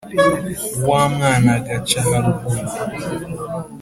wá 0.87 1.01
mwána 1.13 1.51
agaca 1.57 1.99
haruguru 2.07 2.65